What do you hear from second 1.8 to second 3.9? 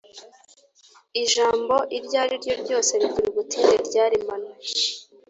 irya ari ryo ryose rigira ubutinde